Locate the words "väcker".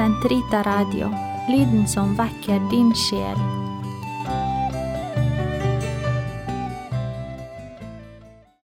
2.14-2.70